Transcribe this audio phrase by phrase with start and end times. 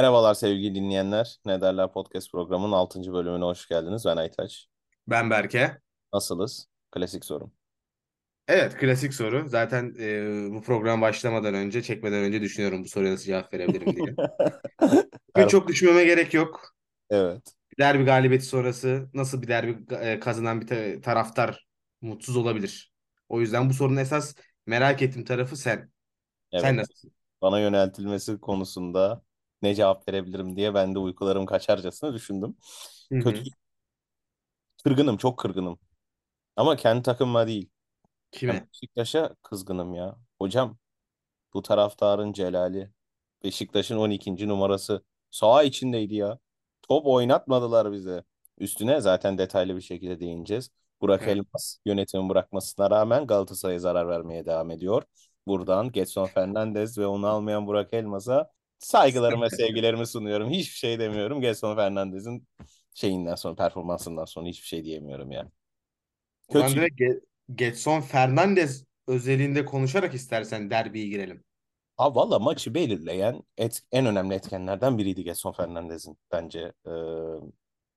[0.00, 1.36] Merhabalar sevgili dinleyenler.
[1.46, 3.12] Ne derler podcast programının 6.
[3.12, 4.04] bölümüne hoş geldiniz.
[4.06, 4.66] Ben Aytaç.
[5.08, 5.78] Ben Berke.
[6.12, 6.66] Nasılız?
[6.92, 7.52] Klasik sorum.
[8.48, 9.48] Evet, klasik soru.
[9.48, 14.14] Zaten e, bu program başlamadan önce, çekmeden önce düşünüyorum bu soruya nasıl cevap verebilirim diye.
[15.34, 16.74] Per- çok düşünmeme gerek yok.
[17.10, 17.52] Evet.
[17.78, 21.66] Derbi galibiyeti sonrası nasıl bir derbi e, kazanan bir ta- taraftar
[22.00, 22.92] mutsuz olabilir?
[23.28, 24.34] O yüzden bu sorunun esas
[24.66, 25.90] merak ettiğim tarafı sen.
[26.52, 26.74] Sen Evet.
[26.74, 27.12] nasılsın?
[27.42, 29.22] Bana yöneltilmesi konusunda
[29.62, 32.56] ne cevap verebilirim diye ben de uykularım kaçarcasına düşündüm.
[33.12, 33.44] Hı Kötü, hı.
[34.84, 35.78] kırgınım, çok kırgınım.
[36.56, 37.70] Ama kendi takımıma değil.
[38.48, 38.68] Ben Kime?
[38.74, 40.16] Beşiktaş'a kızgınım ya.
[40.40, 40.78] Hocam
[41.54, 42.90] bu taraftarın Celali.
[43.44, 44.48] Beşiktaş'ın 12.
[44.48, 45.04] numarası.
[45.30, 46.38] Saha içindeydi ya.
[46.82, 48.24] Top oynatmadılar bize.
[48.58, 50.70] Üstüne zaten detaylı bir şekilde değineceğiz.
[51.00, 51.28] Burak Evet.
[51.28, 55.02] Elmas yönetimin bırakmasına rağmen Galatasaray'a zarar vermeye devam ediyor.
[55.46, 60.50] Buradan Gedson Fernandes ve onu almayan Burak Elmas'a saygılarımı ve sevgilerimi sunuyorum.
[60.50, 61.40] Hiçbir şey demiyorum.
[61.40, 62.48] Gedson Fernandes'in
[62.94, 65.50] şeyinden sonra, performansından sonra hiçbir şey diyemiyorum yani.
[66.52, 66.74] Kötü.
[66.76, 67.20] direkt Ge-
[67.54, 71.44] Getson Fernandes özelinde konuşarak istersen derbiye girelim.
[71.96, 76.90] Ha valla maçı belirleyen et, en önemli etkenlerden biriydi Gedson Fernandes'in bence e,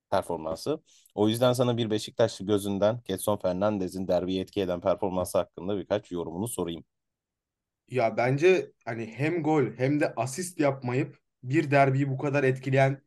[0.09, 0.83] performansı.
[1.15, 6.47] O yüzden sana bir Beşiktaşlı gözünden Gedson Fernandes'in derbiyi etki eden performansı hakkında birkaç yorumunu
[6.47, 6.83] sorayım.
[7.91, 13.01] Ya bence hani hem gol hem de asist yapmayıp bir derbiyi bu kadar etkileyen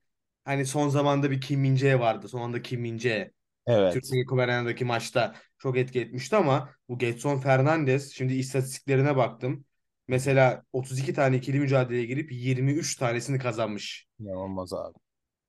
[0.44, 2.28] hani son zamanda bir Kim Min-jae vardı.
[2.28, 3.30] Son anda Kim Min-jae
[3.66, 3.92] Evet.
[3.94, 9.64] Türkiye Kupalarındaki maçta çok etki etmişti ama bu Gedson Fernandes şimdi istatistiklerine baktım.
[10.08, 14.06] Mesela 32 tane ikili mücadeleye girip 23 tanesini kazanmış.
[14.20, 14.98] İnanılmaz abi.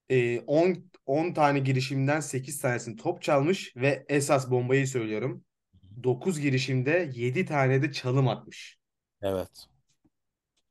[0.10, 5.44] Ee, 10, 10 tane girişimden 8 tanesini top çalmış ve esas bombayı söylüyorum.
[6.04, 8.83] 9 girişimde 7 tane de çalım atmış.
[9.24, 9.68] Evet.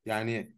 [0.06, 0.56] Yani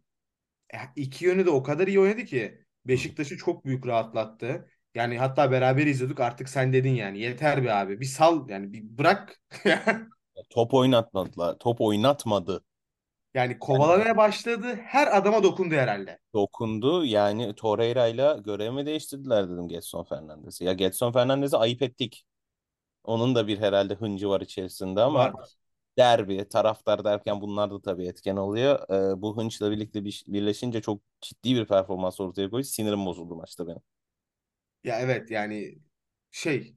[0.73, 2.65] e, iki yönü de o kadar iyi oynadı ki.
[2.85, 4.69] Beşiktaş'ı çok büyük rahatlattı.
[4.95, 8.97] Yani hatta beraber izliyorduk artık sen dedin yani yeter be abi bir sal yani bir
[8.97, 9.41] bırak.
[10.49, 11.57] Top oynatmadılar.
[11.57, 12.63] Top oynatmadı.
[13.33, 16.19] Yani kovalamaya başladı her adama dokundu herhalde.
[16.33, 17.05] dokundu.
[17.05, 20.63] Yani Torreira'yla görevimi değiştirdiler dedim Gedson Fernandes'i.
[20.63, 22.25] Ya Gedson Fernandes'i ayıp ettik.
[23.03, 25.33] Onun da bir herhalde hıncı var içerisinde ama Var.
[25.97, 28.79] Derbi, taraftar derken bunlar da tabii etken oluyor.
[28.89, 32.63] Ee, bu hınçla birlikte bir, birleşince çok ciddi bir performans ortaya koyuyor.
[32.65, 33.81] Sinirim bozuldu maçta benim.
[34.83, 35.79] Ya evet yani
[36.31, 36.75] şey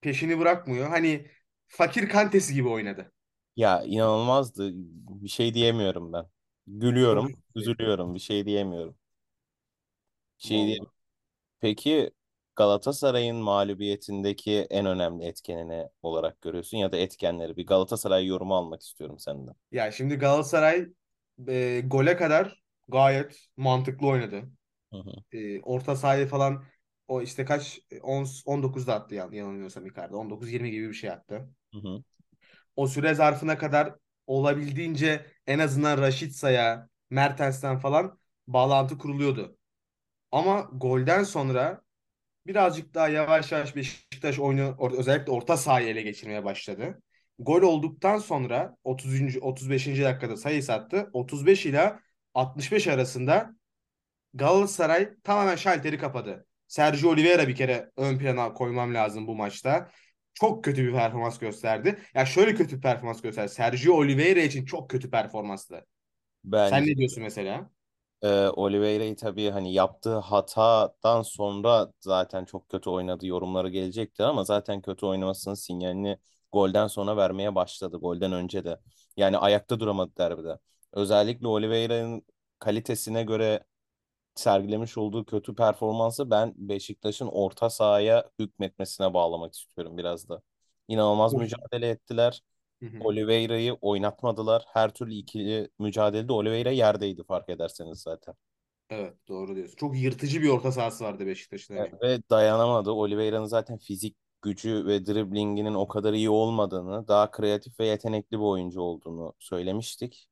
[0.00, 0.88] peşini bırakmıyor.
[0.88, 1.30] Hani
[1.68, 3.12] fakir kantesi gibi oynadı.
[3.56, 4.70] Ya inanılmazdı.
[5.22, 6.26] Bir şey diyemiyorum ben.
[6.66, 8.14] Gülüyorum, üzülüyorum.
[8.14, 8.96] Bir şey diyemiyorum.
[10.38, 10.78] Şey.
[10.78, 10.90] Vallahi.
[11.60, 12.10] Peki
[12.60, 19.18] Galatasaray'ın mağlubiyetindeki en önemli etkenini olarak görüyorsun ya da etkenleri bir Galatasaray yorumu almak istiyorum
[19.18, 19.54] senden.
[19.70, 20.88] Ya şimdi Galatasaray
[21.48, 24.42] e, gole kadar gayet mantıklı oynadı.
[24.92, 26.64] Hı hı, e, orta sahayı falan
[27.08, 30.16] o işte kaç 10 19'da attı yan, yanılmıyorsam Icardi.
[30.16, 31.50] 19-20 gibi bir şey attı.
[31.72, 32.02] hı hı,
[32.76, 33.94] O süre zarfına kadar
[34.26, 39.56] olabildiğince en azından Raşitsa'ya, Mertens'ten falan bağlantı kuruluyordu.
[40.32, 41.82] Ama golden sonra
[42.50, 47.02] birazcık daha yavaş yavaş Beşiktaş oyunu or- özellikle orta sahayı ele geçirmeye başladı.
[47.38, 49.36] Gol olduktan sonra 30.
[49.40, 50.04] 35.
[50.04, 51.10] dakikada sayı sattı.
[51.12, 52.00] 35 ila
[52.34, 53.54] 65 arasında
[54.34, 56.46] Galatasaray tamamen şalteri kapadı.
[56.68, 59.90] Sergio Oliveira bir kere ön plana koymam lazım bu maçta.
[60.34, 61.98] Çok kötü bir performans gösterdi.
[62.14, 63.48] Ya şöyle kötü bir performans gösterdi.
[63.48, 65.74] Sergio Oliveira için çok kötü performanstı.
[65.74, 65.84] Sen
[66.44, 67.70] Bence ne diyorsun mesela?
[68.22, 74.82] E, Oliveira'yı tabii hani yaptığı hatadan sonra zaten çok kötü oynadı yorumları gelecektir ama zaten
[74.82, 76.18] kötü oynamasının sinyalini
[76.52, 77.96] golden sonra vermeye başladı.
[77.96, 78.80] Golden önce de.
[79.16, 80.58] Yani ayakta duramadı derbide.
[80.92, 82.22] Özellikle Oliveira'nın
[82.58, 83.64] kalitesine göre
[84.34, 90.42] sergilemiş olduğu kötü performansı ben Beşiktaş'ın orta sahaya hükmetmesine bağlamak istiyorum biraz da.
[90.88, 92.42] İnanılmaz mücadele ettiler.
[92.98, 94.64] Oliveira'yı oynatmadılar.
[94.68, 98.34] Her türlü ikili mücadelede Oliveira yerdeydi fark ederseniz zaten.
[98.90, 99.76] Evet doğru diyorsun.
[99.76, 101.94] Çok yırtıcı bir orta sahası vardı Beşiktaş'ın E, hani.
[102.02, 102.90] Ve dayanamadı.
[102.90, 108.42] Oliveira'nın zaten fizik gücü ve driblinginin o kadar iyi olmadığını, daha kreatif ve yetenekli bir
[108.44, 110.28] oyuncu olduğunu söylemiştik.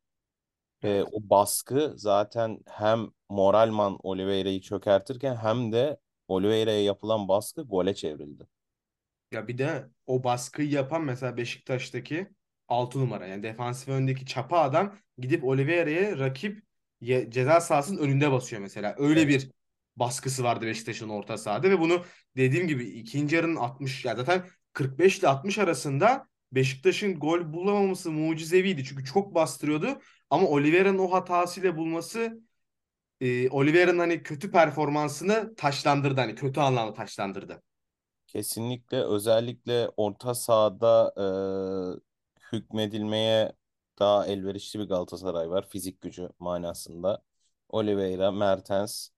[0.84, 1.08] E, Evet.
[1.12, 8.48] o baskı zaten hem moralman Oliveira'yı çökertirken hem de Oliveira'ya yapılan baskı gole çevrildi.
[9.32, 12.30] Ya bir de o baskıyı yapan mesela Beşiktaş'taki
[12.68, 16.62] 6 numara yani defansif öndeki çapa adam gidip Oliveira'ya rakip
[17.28, 18.94] ceza sahasının önünde basıyor mesela.
[18.98, 19.50] Öyle bir
[19.96, 22.04] baskısı vardı Beşiktaş'ın orta sahada ve bunu
[22.36, 28.84] dediğim gibi ikinci yarının 60 ya zaten 45 ile 60 arasında Beşiktaş'ın gol bulamaması mucizeviydi.
[28.84, 30.00] Çünkü çok bastırıyordu
[30.30, 32.40] ama Oliveira'nın o hatasıyla bulması
[33.20, 37.62] e, Oliveira'nın hani kötü performansını taşlandırdı hani kötü anlamda taşlandırdı.
[38.26, 41.26] Kesinlikle özellikle orta sahada e,
[42.52, 43.52] hükmedilmeye
[43.98, 47.22] daha elverişli bir Galatasaray var fizik gücü manasında.
[47.68, 49.08] Oliveira, Mertens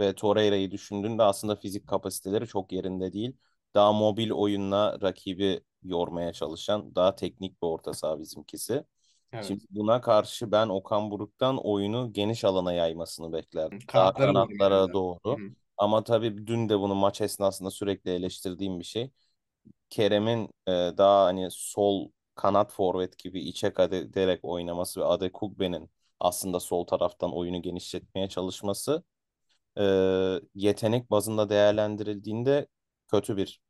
[0.00, 3.36] ve Torreira'yı düşündüğünde aslında fizik kapasiteleri çok yerinde değil.
[3.74, 8.84] Daha mobil oyunla rakibi yormaya çalışan, daha teknik bir orta saha bizimkisi.
[9.32, 9.44] Evet.
[9.44, 13.78] Şimdi buna karşı ben Okan Buruk'tan oyunu geniş alana yaymasını beklerdim.
[13.94, 15.50] Daha Kanatlara doğru hı.
[15.76, 19.10] Ama tabii dün de bunu maç esnasında sürekli eleştirdiğim bir şey.
[19.90, 23.92] Kerem'in e, daha hani sol kanat forvet gibi içe kat
[24.44, 25.90] oynaması ve Adekugbe'nin
[26.20, 29.04] aslında sol taraftan oyunu genişletmeye çalışması
[29.78, 29.84] e,
[30.54, 32.66] yetenek bazında değerlendirildiğinde
[33.08, 33.60] kötü bir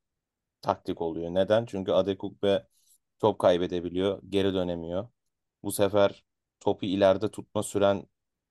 [0.62, 1.34] taktik oluyor.
[1.34, 1.66] Neden?
[1.66, 2.66] Çünkü Adekugbe
[3.20, 5.08] top kaybedebiliyor, geri dönemiyor.
[5.62, 6.24] Bu sefer
[6.60, 8.06] topu ileride tutma süren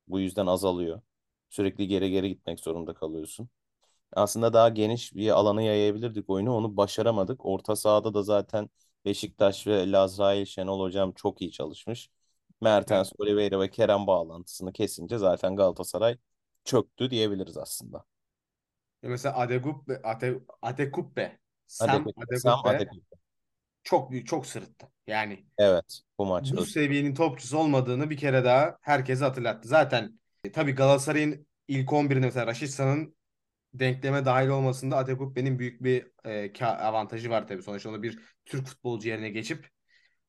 [0.07, 1.01] bu yüzden azalıyor.
[1.49, 3.49] Sürekli geri geri gitmek zorunda kalıyorsun.
[4.13, 6.55] Aslında daha geniş bir alana yayabilirdik oyunu.
[6.55, 7.45] Onu başaramadık.
[7.45, 8.69] Orta sahada da zaten
[9.07, 12.09] Beşiktaş ve Lazrail Şenol hocam çok iyi çalışmış.
[12.61, 16.17] Mertens, Oliveira ve Kerem bağlantısını kesince zaten Galatasaray
[16.63, 18.05] çöktü diyebiliriz aslında.
[19.03, 22.05] Ya Mesela Adekubbe, Ate, Adekubbe, Sam
[22.65, 23.17] Adekugbe.
[23.83, 24.87] çok büyük, çok sırıttı.
[25.07, 26.51] Yani Evet, bu maç.
[26.53, 29.67] bu seviyenin topçusu olmadığını bir kere daha herkese hatırlattı.
[29.67, 33.16] Zaten e, tabii Galatasaray'ın ilk 11'inde mesela Raşitsa'nın
[33.79, 37.63] denkleme dahil olmasında Adekubbe'nin büyük bir e, avantajı var tabii.
[37.63, 39.69] Sonuçta onu bir Türk futbolcu yerine geçip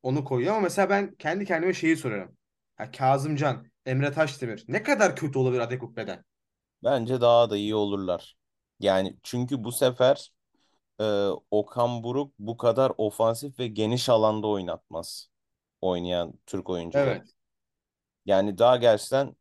[0.03, 2.37] onu koyuyor ama mesela ben kendi kendime şeyi soruyorum.
[2.77, 6.25] Ha, Kazımcan, Emre Taşdemir ne kadar kötü olabilir Adekubbe'den?
[6.85, 8.37] Bence daha da iyi olurlar.
[8.81, 10.33] Yani çünkü bu sefer
[11.00, 11.05] e,
[11.50, 15.31] Okan Buruk bu kadar ofansif ve geniş alanda oynatmaz
[15.81, 17.11] oynayan Türk oyuncuları.
[17.11, 17.29] Evet.
[18.27, 19.37] Yani daha gerçekten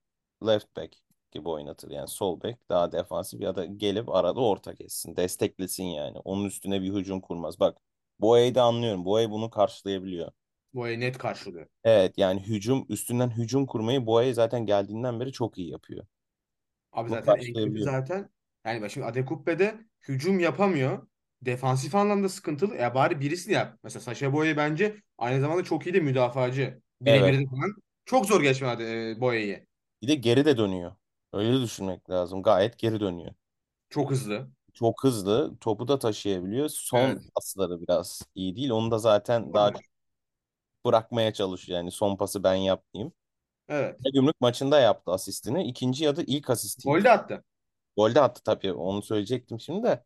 [0.48, 0.96] left back
[1.32, 1.92] gibi oynatır.
[1.92, 5.16] Yani sol back daha defansif ya da gelip arada orta kessin.
[5.16, 6.18] Desteklesin yani.
[6.20, 7.60] Onun üstüne bir hücum kurmaz.
[7.60, 7.78] Bak
[8.20, 9.06] Boey'i de anlıyorum.
[9.06, 10.32] Boey bunu karşılayabiliyor.
[10.78, 11.68] Ayı net karşılıyor.
[11.84, 16.06] Evet yani hücum üstünden hücum kurmayı Boey zaten geldiğinden beri çok iyi yapıyor.
[16.92, 17.82] Abi Bunu zaten en kötü karşılayabiliyor.
[17.82, 18.30] zaten
[18.66, 19.76] yani bak şimdi Adekubbe'de
[20.08, 21.08] hücum yapamıyor.
[21.42, 22.76] Defansif anlamda sıkıntılı.
[22.76, 23.80] Ya bari birisini yap.
[23.84, 26.82] Mesela Sacha Boey bence aynı zamanda çok iyi de müdafacı.
[27.06, 27.22] Evet.
[27.26, 27.76] Birebir de falan.
[28.06, 28.84] Çok zor geçmedi
[29.18, 29.68] e, Boey'i.
[30.02, 30.96] Bir de geri de dönüyor.
[31.34, 32.44] Öyle düşünmek lazım.
[32.44, 33.36] Gayet geri dönüyor.
[33.90, 34.50] Çok hızlı.
[34.74, 35.58] Çok hızlı.
[35.62, 36.70] Topu da taşıyabiliyor.
[36.70, 37.32] Son Evet.
[37.36, 38.70] pasları biraz iyi değil.
[38.70, 39.74] Onu da zaten daha Normal.
[39.74, 39.84] çok
[40.86, 41.78] bırakmaya çalışıyor.
[41.80, 43.14] Yani son pası ben yapmayayım.
[43.68, 44.02] Evet.
[44.14, 45.64] Gümrük maçında yaptı asistini.
[45.68, 46.50] İkinci ya da ilk
[46.84, 47.04] Gol asistiydi.
[47.04, 47.44] de attı.
[47.98, 48.74] Golde attı tabii.
[48.74, 50.06] Onu söyleyecektim şimdi de.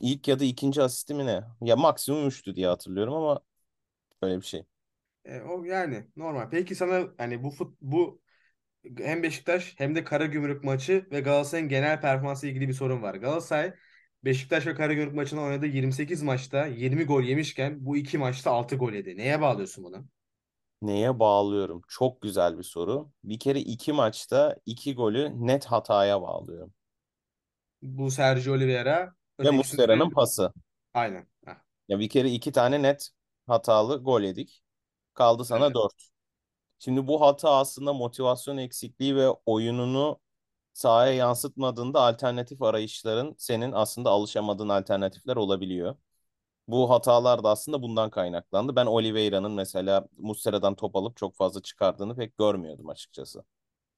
[0.00, 1.44] İlk ya da ikinci asisti mi ne?
[1.62, 3.40] Ya maksimum üçtü diye hatırlıyorum ama
[4.22, 4.64] böyle bir şey.
[5.24, 6.50] E, o yani normal.
[6.50, 8.20] Peki sana hani bu fut, bu
[8.98, 13.14] hem Beşiktaş hem de Karagümrük maçı ve Galatasaray'ın genel performansı ilgili bir sorun var.
[13.14, 13.74] Galatasaray
[14.24, 18.92] Beşiktaş ve Karagümrük maçında oynadığı 28 maçta 20 gol yemişken bu iki maçta 6 gol
[18.92, 19.16] yedi.
[19.16, 20.08] Neye bağlıyorsun bunu?
[20.82, 21.82] Neye bağlıyorum?
[21.88, 23.10] Çok güzel bir soru.
[23.24, 26.74] Bir kere iki maçta iki golü net hataya bağlıyorum.
[27.82, 30.52] Bu Sergio Oliveira, Ve Muslera'nın pası.
[30.94, 31.26] aynen.
[31.46, 31.56] Heh,
[31.88, 33.10] Ya bir kere iki tane net
[33.46, 34.62] hatalı gol yedik.
[35.14, 35.74] Kaldı sana evet.
[35.74, 36.08] dört.
[36.78, 40.20] Şimdi bu hata aslında motivasyon eksikliği ve oyununu
[40.74, 45.96] sahaya yansıtmadığında alternatif arayışların senin aslında alışamadığın alternatifler olabiliyor.
[46.68, 48.76] Bu hatalar da aslında bundan kaynaklandı.
[48.76, 53.44] Ben Oliveira'nın mesela Muslera'dan top alıp çok fazla çıkardığını pek görmüyordum açıkçası.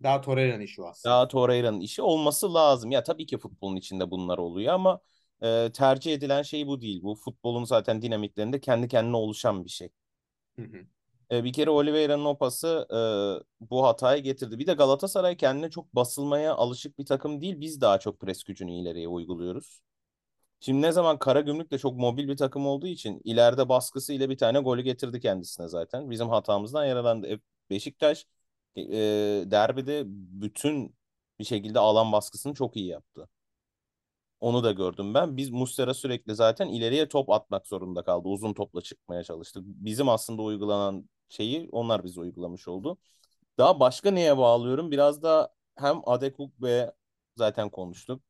[0.03, 1.29] Daha Torreira'nın işi o Daha aslında.
[1.29, 2.91] Torreira'nın işi olması lazım.
[2.91, 5.01] Ya tabii ki futbolun içinde bunlar oluyor ama
[5.43, 7.03] e, tercih edilen şey bu değil.
[7.03, 9.89] Bu futbolun zaten dinamiklerinde kendi kendine oluşan bir şey.
[10.57, 10.87] Hı hı.
[11.31, 12.99] E, bir kere Oliveira'nın o pası e,
[13.71, 14.59] bu hatayı getirdi.
[14.59, 17.61] Bir de Galatasaray kendine çok basılmaya alışık bir takım değil.
[17.61, 19.83] Biz daha çok pres gücünü ileriye uyguluyoruz.
[20.61, 24.61] Şimdi ne zaman Karagümrük de çok mobil bir takım olduğu için ileride baskısıyla bir tane
[24.61, 26.11] golü getirdi kendisine zaten.
[26.11, 27.29] Bizim hatamızdan yararlandı.
[27.33, 28.27] E, Beşiktaş
[28.77, 28.83] e,
[29.47, 30.97] derbide bütün
[31.39, 33.29] bir şekilde alan baskısını çok iyi yaptı.
[34.41, 35.37] Onu da gördüm ben.
[35.37, 38.29] Biz Muslera sürekli zaten ileriye top atmak zorunda kaldı.
[38.29, 39.63] Uzun topla çıkmaya çalıştık.
[39.67, 42.99] Bizim aslında uygulanan şeyi onlar bize uygulamış oldu.
[43.59, 44.91] Daha başka neye bağlıyorum?
[44.91, 46.93] Biraz da hem Adekugbe
[47.37, 48.23] zaten konuştuk.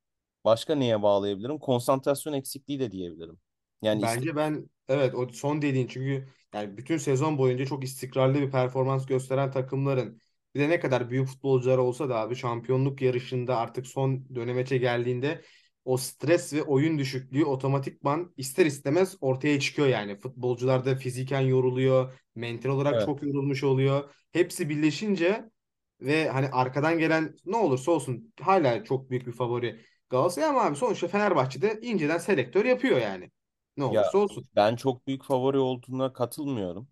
[0.44, 1.58] Başka neye bağlayabilirim?
[1.58, 3.40] Konsantrasyon eksikliği de diyebilirim.
[3.82, 8.50] Yani Bence ben evet o son dediğin çünkü yani bütün sezon boyunca çok istikrarlı bir
[8.50, 10.20] performans gösteren takımların
[10.54, 15.42] bir de ne kadar büyük futbolcular olsa da abi şampiyonluk yarışında artık son dönemeçe geldiğinde
[15.84, 20.16] o stres ve oyun düşüklüğü otomatikman ister istemez ortaya çıkıyor yani.
[20.16, 23.06] Futbolcular da fiziken yoruluyor, mental olarak evet.
[23.06, 24.10] çok yorulmuş oluyor.
[24.32, 25.50] Hepsi birleşince
[26.00, 30.76] ve hani arkadan gelen ne olursa olsun hala çok büyük bir favori Galatasaray ama abi
[30.76, 33.30] sonuçta Fenerbahçe'de inceden selektör yapıyor yani.
[33.76, 34.48] Ne Ya olursa olsun.
[34.56, 36.88] ben çok büyük favori olduğuna katılmıyorum.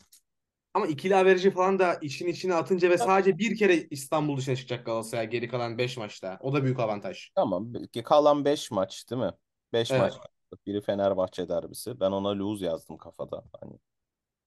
[0.75, 4.87] Ama ikili averajı falan da işin içine atınca ve sadece bir kere İstanbul dışına çıkacak
[4.87, 6.38] Galatasaray geri kalan 5 maçta.
[6.40, 7.30] O da büyük avantaj.
[7.34, 7.72] Tamam.
[8.04, 9.32] Kalan 5 maç değil mi?
[9.72, 10.12] 5 maç.
[10.18, 10.66] Evet.
[10.66, 12.00] Biri Fenerbahçe derbisi.
[12.00, 13.44] Ben ona lose yazdım kafada.
[13.60, 13.72] Hani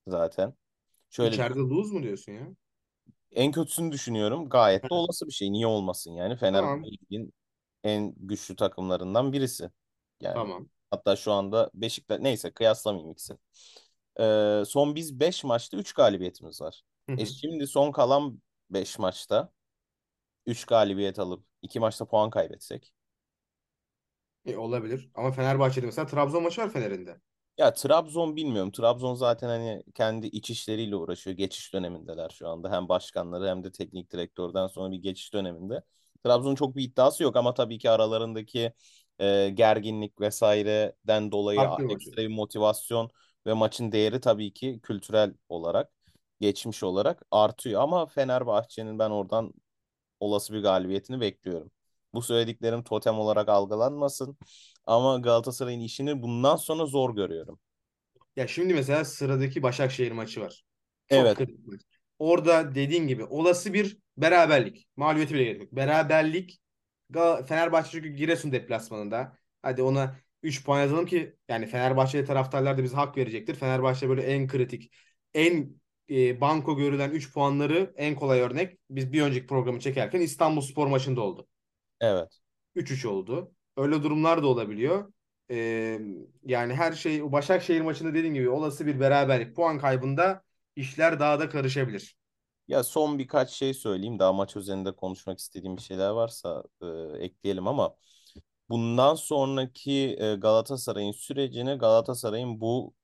[0.08, 0.54] zaten.
[1.10, 2.48] Şöyle İçeride lose mu diyorsun ya?
[3.32, 4.50] en kötüsünü düşünüyorum.
[4.50, 5.51] Gayet de olası bir şey.
[5.51, 6.36] Niye olmasın yani?
[6.36, 6.84] Fenerbahçe Tamam.
[6.84, 7.34] ligin
[7.84, 9.70] en güçlü takımlarından birisi.
[10.22, 10.68] Yani Tamam.
[10.92, 13.38] hatta şu anda Beşiktaş neyse kıyaslamayayım ikisini.
[14.65, 16.82] Son biz 5 maçta 3 galibiyetimiz var.
[17.10, 17.25] Hı E hı.
[17.25, 19.51] şimdi son kalan 5 maçta
[20.46, 22.94] 3 galibiyet alıp 2 maçta puan kaybetsek.
[24.46, 25.10] E, olabilir.
[25.15, 27.22] Ama Fenerbahçe'de mesela Trabzon maçı var Fener'in de.
[27.58, 28.72] Ya Trabzon bilmiyorum.
[28.72, 31.38] Trabzon zaten hani kendi iç işleriyle uğraşıyor.
[31.38, 32.72] Geçiş dönemindeler şu anda.
[32.72, 35.84] Hem başkanları hem de teknik direktörden sonra bir geçiş döneminde.
[36.24, 38.74] Trabzon'un çok bir iddiası yok ama tabii ki aralarındaki
[39.20, 43.10] e, gerginlik vesaireden dolayı Farklı ekstra bir motivasyon
[43.48, 45.92] ve maçın değeri tabii ki kültürel olarak,
[46.42, 47.82] geçmiş olarak artıyor.
[47.82, 49.54] Ama Fenerbahçe'nin ben oradan
[50.20, 51.72] olası bir galibiyetini bekliyorum.
[52.14, 54.38] Bu söylediklerim totem olarak algılanmasın.
[54.86, 57.60] Ama Galatasaray'ın işini bundan sonra zor görüyorum.
[58.36, 60.64] Ya şimdi mesela sıradaki Başakşehir maçı var.
[61.08, 61.82] Çok Evet, kritik.
[62.20, 64.88] Orada dediğin gibi olası bir beraberlik.
[64.96, 65.72] Mağlubiyeti bile gerek yok.
[65.72, 66.62] Beraberlik
[67.48, 69.38] Fenerbahçe çünkü Giresun deplasmanında.
[69.62, 73.56] Hadi ona 3 puan yazalım ki yani Fenerbahçeli taraftarlar da bize hak verecektir.
[73.56, 74.92] Fenerbahçe böyle en kritik,
[75.34, 75.76] en
[76.10, 78.80] e, banko görülen 3 puanları en kolay örnek.
[78.90, 81.48] Biz bir önceki programı çekerken İstanbulspor maçında oldu.
[82.00, 82.42] evet.
[82.76, 83.52] 3-3 oldu.
[83.78, 85.14] Öyle durumlar da olabiliyor.
[85.52, 86.00] Ee,
[86.46, 90.44] yani her şey Başakşehir maçında dediğim gibi olası bir beraberlik puan kaybında
[90.76, 92.16] işler daha da karışabilir.
[92.68, 94.20] Ya son birkaç şey söyleyeyim.
[94.20, 96.88] Daha maç üzerinde konuşmak istediğim bir şeyler varsa e,
[97.20, 97.96] ekleyelim ama
[98.72, 102.96] bundan sonraki e, Galatasaray'ın sürecini Galatasaray'ın bu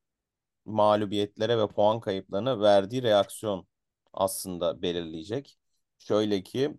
[0.65, 3.67] mağlubiyetlere ve puan kayıplarına verdiği reaksiyon
[4.13, 5.59] aslında belirleyecek.
[5.99, 6.77] Şöyle ki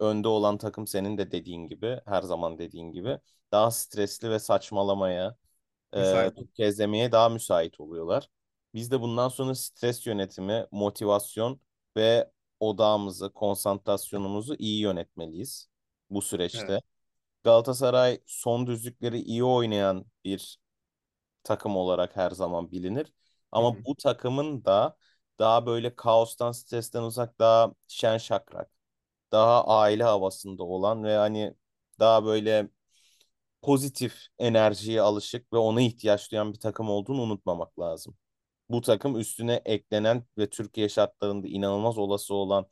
[0.00, 3.18] önde olan takım senin de dediğin gibi, her zaman dediğin gibi
[3.52, 5.36] daha stresli ve saçmalamaya,
[5.94, 6.34] e, Müsait.
[6.36, 8.30] tökezlemeye daha müsait oluyorlar.
[8.74, 11.60] Biz de bundan sonra stres yönetimi, motivasyon
[11.96, 12.30] ve
[12.60, 15.68] odağımızı, konsantrasyonumuzu iyi yönetmeliyiz
[16.10, 16.22] bu
[16.54, 16.82] Evet.
[17.46, 20.58] Galatasaray son düzlükleri iyi oynayan bir
[21.44, 23.12] takım olarak her zaman bilinir.
[23.52, 23.84] Ama hı.
[23.86, 24.96] bu takımın da
[25.38, 28.70] daha böyle kaostan, stresten uzak, daha şen şakrak,
[29.32, 31.54] daha aile havasında olan ve hani
[32.00, 32.70] daha böyle
[33.62, 38.16] pozitif enerjiye alışık ve ona ihtiyaç duyan bir takım olduğunu unutmamak lazım.
[38.70, 42.66] Bu takım üstüne eklenen ve Türkiye şartlarında inanılmaz olası olan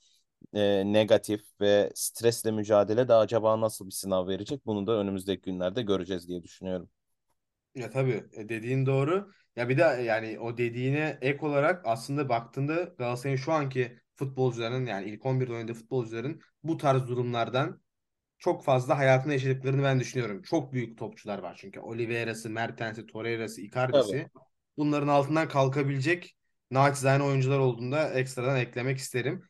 [0.55, 4.67] e, negatif ve stresle mücadele de acaba nasıl bir sınav verecek?
[4.67, 6.91] Bunu da önümüzdeki günlerde göreceğiz diye düşünüyorum.
[7.75, 9.33] Ya tabii e, dediğin doğru.
[9.57, 15.11] Ya bir de yani o dediğine ek olarak aslında baktığında Galatasaray'ın şu anki futbolcuların yani
[15.11, 17.81] ilk 11'de oynadığı futbolcuların bu tarz durumlardan
[18.39, 20.43] çok fazla hayatını yaşadıklarını ben düşünüyorum.
[20.43, 21.81] Çok büyük topçular var çünkü.
[21.81, 23.67] Oliveira'sı, Mertens'i, Torreira'sı, Tabii.
[23.69, 24.31] Icardi'si.
[24.77, 26.37] Bunların altından kalkabilecek
[26.71, 29.45] naçizane oyuncular olduğunda ekstradan eklemek isterim.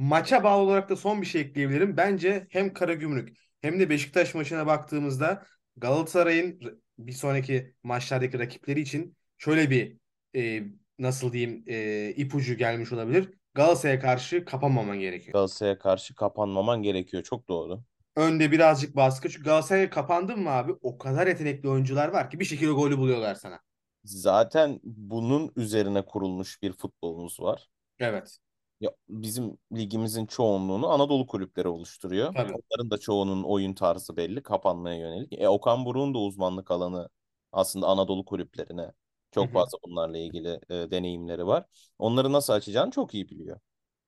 [0.00, 1.96] Maça bağlı olarak da son bir şey ekleyebilirim.
[1.96, 6.60] Bence hem Karagümrük hem de Beşiktaş maçına baktığımızda Galatasaray'ın
[6.98, 9.96] bir sonraki maçlardaki rakipleri için şöyle bir
[10.36, 10.62] e,
[10.98, 13.30] nasıl diyeyim e, ipucu gelmiş olabilir.
[13.54, 15.32] Galatasaray'a karşı kapanmaman gerekiyor.
[15.32, 17.22] Galatasaray'a karşı kapanmaman gerekiyor.
[17.22, 17.80] Çok doğru.
[18.16, 19.28] Önde birazcık baskı.
[19.28, 20.72] Çünkü Galatasaray'a kapandın mı abi?
[20.82, 23.60] O kadar yetenekli oyuncular var ki bir şekilde golü buluyorlar sana.
[24.04, 27.68] Zaten bunun üzerine kurulmuş bir futbolumuz var.
[27.98, 28.38] Evet.
[28.80, 32.34] Ya, bizim ligimizin çoğunluğunu Anadolu kulüpleri oluşturuyor.
[32.34, 32.52] Tabii.
[32.52, 35.32] Onların da çoğunun oyun tarzı belli, kapanmaya yönelik.
[35.40, 37.08] E, Okan Buruk'un da uzmanlık alanı
[37.52, 38.92] aslında Anadolu kulüplerine.
[39.30, 39.52] Çok hı.
[39.52, 41.64] fazla bunlarla ilgili e, deneyimleri var.
[41.98, 43.60] Onları nasıl açacağını çok iyi biliyor.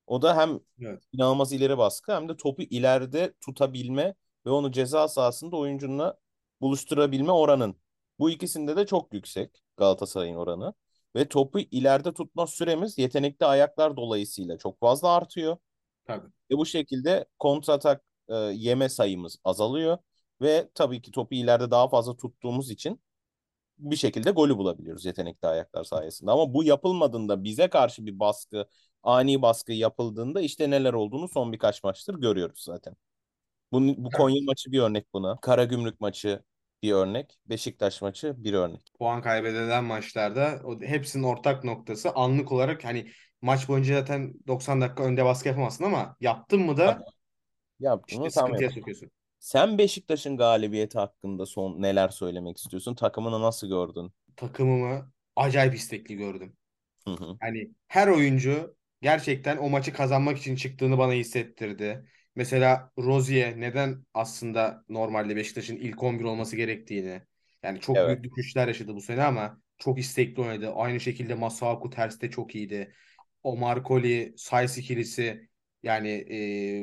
[0.07, 1.03] O da hem Evet.
[1.13, 4.15] inanılmaz ileri baskı hem de topu ileride tutabilme
[4.45, 6.17] ve onu ceza sahasında oyuncunla
[6.61, 7.75] buluşturabilme oranın.
[8.19, 10.73] Bu ikisinde de çok yüksek Galatasaray'ın oranı.
[11.15, 15.57] Ve topu ileride tutma süremiz yetenekli ayaklar dolayısıyla çok fazla artıyor.
[16.05, 16.27] Tabii.
[16.51, 19.97] Ve bu şekilde kontratak e, yeme sayımız azalıyor.
[20.41, 23.01] Ve tabii ki topu ileride daha fazla tuttuğumuz için
[23.77, 26.31] bir şekilde golü bulabiliyoruz yetenekli ayaklar sayesinde.
[26.31, 28.67] Ama bu yapılmadığında bize karşı bir baskı,
[29.03, 32.95] ani baskı yapıldığında işte neler olduğunu son birkaç maçtır görüyoruz zaten.
[33.71, 34.09] Bu, bu.
[34.09, 35.37] Konya maçı bir örnek buna.
[35.41, 36.43] Karagümrük maçı
[36.83, 37.39] bir örnek.
[37.45, 38.93] Beşiktaş maçı bir örnek.
[38.99, 43.11] Puan kaybedilen maçlarda o, hepsinin ortak noktası anlık olarak hani
[43.41, 47.01] maç boyunca zaten 90 dakika önde baskı yapamazsın ama yaptın mı Tabii.
[47.01, 47.05] da
[47.79, 49.11] Ya İşte bunu tamam sıkıntıya sokuyorsun.
[49.39, 52.95] Sen Beşiktaş'ın galibiyeti hakkında son neler söylemek istiyorsun?
[52.95, 54.13] Takımını nasıl gördün?
[54.35, 56.57] Takımımı acayip istekli gördüm.
[57.05, 57.39] Hı hı.
[57.43, 62.09] Yani her oyuncu gerçekten o maçı kazanmak için çıktığını bana hissettirdi.
[62.35, 67.21] Mesela Rozier neden aslında normalde Beşiktaş'ın ilk 11 olması gerektiğini.
[67.63, 68.07] Yani çok Evet.
[68.07, 70.71] büyük düşüşler yaşadı bu sene ama çok istekli oynadı.
[70.75, 72.93] Aynı şekilde Masuaku terste çok iyiydi.
[73.43, 75.49] Omar Colley, Saiz ikilisi
[75.83, 76.09] yani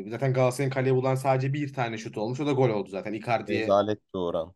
[0.06, 2.40] e, zaten Galatasaray'ın kaleye bulan sadece bir tane şut olmuş.
[2.40, 3.12] O da gol oldu zaten.
[3.12, 4.54] Icardi'ye Rezalet oran.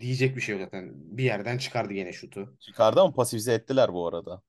[0.00, 0.90] diyecek bir şey yok zaten.
[0.94, 2.58] Bir yerden çıkardı gene şutu.
[2.58, 4.42] Çıkardı ama pasifize ettiler bu arada.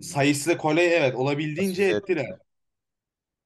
[0.00, 2.26] Sayısı Colley evet olabildiğince Pasifize ettiler.
[2.26, 2.38] ettiler.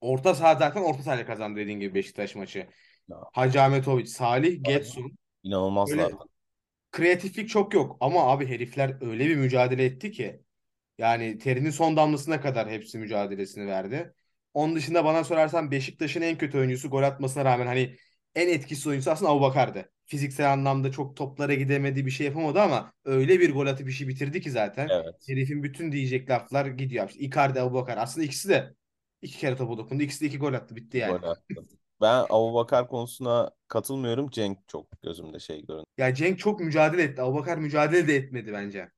[0.01, 2.67] Orta saha zaten orta sahayla kazandı dediğin gibi Beşiktaş maçı.
[3.09, 5.03] Ya, Hacı Ahmetoviç, Salih, Getson.
[5.03, 6.17] Öyle İnanılmazlardı.
[6.93, 10.43] kreatiflik çok yok ama abi herifler öyle bir mücadele etti ki
[10.99, 14.15] yani terinin son damlasına kadar hepsi mücadelesini verdi.
[14.55, 17.97] Onun dışında bana sorarsan Beşiktaş'ın en kötü oyuncusu gol atmasına rağmen hani
[18.35, 19.91] en etkisiz oyuncusu aslında Abubakar'dı.
[20.07, 24.41] Fiziksel anlamda çok toplara gidemedi bir şey yapamadı ama öyle bir gol atıp işi bitirdi
[24.41, 24.89] ki zaten.
[24.89, 25.15] Evet.
[25.29, 27.09] Herifin bütün diyecek laflar gidiyor.
[27.09, 28.75] İşte Icardi, Abubakar aslında ikisi de
[29.23, 30.03] iki kere topa dokundu.
[30.03, 31.19] İkisi de iki gol attı bitti yani.
[31.19, 31.43] gol attı.
[32.01, 34.31] Ben Abubakar konusuna katılmıyorum.
[34.31, 35.85] Cenk çok gözümde şey göründü.
[35.99, 37.23] Ya Cenk çok mücadele etti.
[37.23, 38.89] Abubakar mücadele de etmedi bence.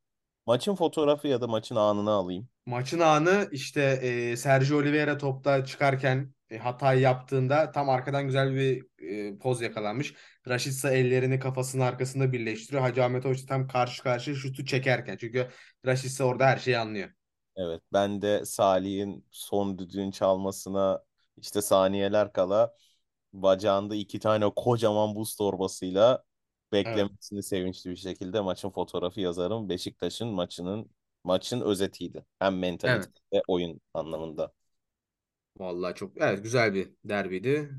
[0.47, 2.49] Maçın fotoğrafı ya da maçın anını alayım.
[2.67, 8.87] Maçın anı işte e, Sergio Oliveira topta çıkarken e, hatayı yaptığında tam arkadan güzel bir
[8.99, 10.14] e, poz yakalanmış.
[10.49, 12.83] Rashica ellerini kafasının arkasında birleştiriyor.
[12.83, 15.17] Hacı Ahmet Hoca tam karşı karşıya şutu çekerken.
[15.17, 15.49] Çünkü
[15.87, 17.09] Rashica orada her şeyi anlıyor.
[17.56, 21.04] Evet, ben de Salih'in son düdüğün çalmasına
[21.37, 22.75] işte saniyeler kala
[23.32, 26.25] bacağında iki tane kocaman buz torbasıyla
[26.73, 29.68] beklemesini sevinçli bir şekilde maçın fotoğrafı yazarım.
[29.68, 30.90] Beşiktaş'ın maçının
[31.25, 32.26] maçın özetiydi.
[32.38, 33.12] Hem mentalite Evet.
[33.32, 34.52] ve oyun anlamında.
[35.56, 37.71] Vallahi çok evet güzel bir derbiydi.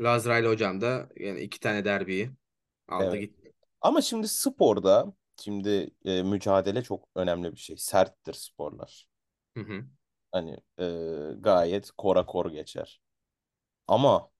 [0.00, 2.30] Lazrail hocam da yani iki tane derbiyi
[2.88, 3.18] aldı Evet.
[3.18, 3.52] gitti.
[3.80, 7.76] Ama şimdi sporda şimdi e, mücadele çok önemli bir şey.
[7.76, 9.08] Serttir sporlar.
[9.56, 9.84] Hı hı.
[10.32, 10.84] Hani e,
[11.40, 13.00] gayet kora kor geçer.
[13.88, 14.30] Ama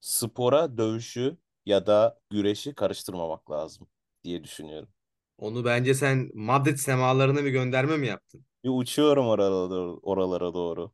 [0.00, 3.88] spora dövüşü ya da güreşi karıştırmamak lazım
[4.24, 4.90] diye düşünüyorum.
[5.38, 8.46] Onu bence sen Madrid semalarına bir gönderme mi yaptın?
[8.64, 10.92] Bir uçuyorum oralara doğru, oralara doğru.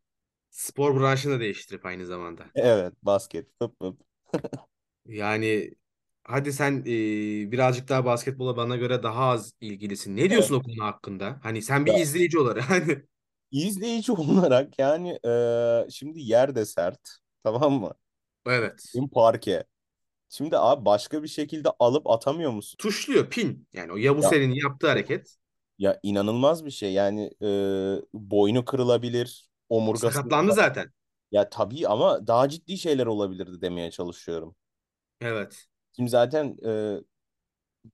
[0.51, 2.51] Spor branşını da değiştirip aynı zamanda.
[2.55, 3.49] Evet, basket.
[5.07, 5.71] Yani
[6.25, 10.17] hadi sen e, birazcık daha basketbola bana göre daha az ilgilisin.
[10.17, 10.31] Ne Evet.
[10.31, 11.41] diyorsun o konu hakkında?
[11.43, 13.03] Hani sen bir Ya izleyici olarak hani
[13.53, 17.01] izleyici olarak yani e, şimdi yer de sert.
[17.45, 17.95] Tamam mı?
[18.47, 18.85] evet.
[18.95, 19.65] Benim parke.
[20.29, 22.79] Şimdi abi başka bir şekilde alıp atamıyor musun?
[22.79, 23.69] Tuşluyor pin.
[23.73, 25.37] Yani o Ya Yabuse'nin yaptığı hareket
[25.79, 26.93] ya inanılmaz bir şey.
[26.93, 27.47] Yani e,
[28.15, 30.13] boynu kırılabilir, omurgasında.
[30.13, 30.93] sakatlandı zaten.
[31.33, 34.57] Ya tabii ama daha ciddi şeyler olabilirdi demeye çalışıyorum.
[35.21, 35.69] Evet.
[35.97, 37.01] Şimdi zaten e,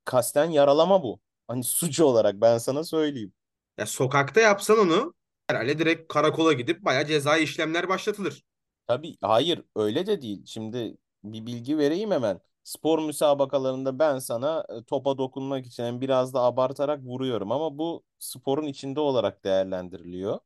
[0.04, 1.20] kasten yaralama bu.
[1.48, 3.32] Hani suç olarak ben sana söyleyeyim.
[3.78, 5.14] Ya sokakta yapsan onu
[5.48, 8.44] herhalde direkt karakola gidip bayağı cezai işlemler başlatılır.
[8.87, 10.42] Tabii hayır öyle de değil.
[10.46, 12.40] Şimdi bir bilgi vereyim hemen.
[12.64, 18.04] Spor müsabakalarında ben sana e, topa dokunmak için hem biraz da abartarak vuruyorum ama bu
[18.18, 20.38] sporun içinde olarak değerlendiriliyor.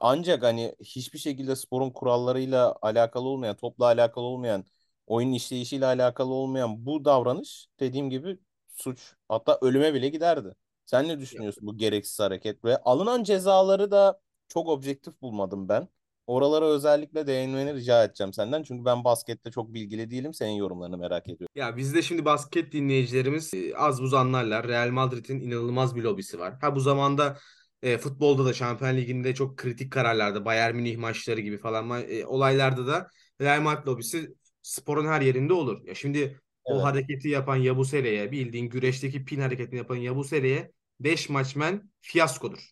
[0.00, 4.64] Ancak hani hiçbir şekilde sporun kurallarıyla alakalı olmayan, topla alakalı olmayan,
[5.06, 9.14] oyun işleyişiyle alakalı olmayan bu davranış dediğim gibi suç.
[9.28, 10.54] Hatta ölüme bile giderdi.
[10.92, 15.88] Sen ne düşünüyorsun bu gereksiz hareket ve alınan cezaları da çok objektif bulmadım ben.
[16.26, 18.62] Oralara özellikle değinmeni rica edeceğim senden.
[18.62, 20.34] Çünkü ben baskette çok bilgili değilim.
[20.34, 21.46] Senin yorumlarını merak ediyorum.
[21.54, 24.68] ya bizde şimdi basket dinleyicilerimiz e, az buz anlarlar.
[24.68, 26.54] Real Madrid'in inanılmaz bir lobisi var.
[26.60, 27.38] Ha bu zamanda
[27.82, 32.86] e, futbolda da Şampiyon Ligi'nde çok kritik kararlarda Bayern Münih maçları gibi falan e, olaylarda
[32.86, 33.08] da
[33.40, 35.86] Real Madrid lobisi sporun her yerinde olur.
[35.86, 36.84] Ya şimdi o Evet.
[36.84, 42.70] hareketi yapan Yabusere'ye bildiğin güreşteki pin hareketini yapan Yabusere'ye 5 maçmen fiyaskodur.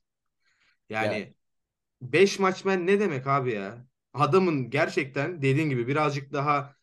[0.90, 1.34] Yani Yani
[2.02, 3.86] 5 maçmen ne demek abi ya?
[4.14, 6.76] Adamın gerçekten dediğin gibi birazcık daha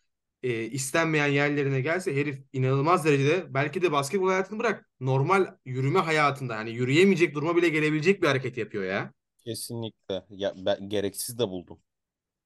[0.44, 6.56] e, istenmeyen yerlerine gelse herif inanılmaz derecede belki de basketbol hayatını bırak normal yürüme hayatında
[6.56, 9.14] yani yürüyemeyecek duruma bile gelebilecek bir hareket yapıyor ya.
[9.46, 10.26] kesinlikle.
[10.30, 11.82] Ya ben gereksiz de buldum.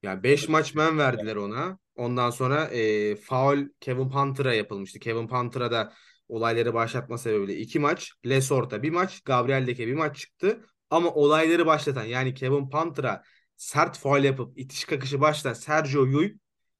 [0.04, 0.98] Yani 5 Öyle maç men yani.
[0.98, 1.80] verdiler ona.
[1.96, 5.00] Ondan sonra e, faul Kevin Panther'a yapılmıştı.
[5.00, 5.94] Kevin Panther'a da
[6.32, 8.14] olayları başlatma sebebiyle 2 maç.
[8.26, 9.22] Lesort'a bir maç.
[9.22, 10.66] Gabriel Deke bir maç çıktı.
[10.90, 13.24] Ama olayları başlatan yani Kevin Panther'a
[13.58, 16.30] sert faul yapıp itiş kakışı başlatan Sergio Llull